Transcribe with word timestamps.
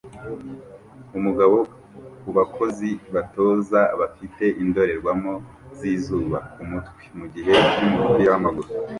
Umugabo 1.17 1.57
ku 2.21 2.29
bakozi 2.37 2.89
batoza 3.15 3.79
ba 3.99 4.05
afite 4.09 4.43
indorerwamo 4.63 5.33
zizuba 5.79 6.37
kumutwe 6.53 7.03
mugihe 7.17 7.51
cyumupira 7.71 8.29
wamaguru 8.35 8.69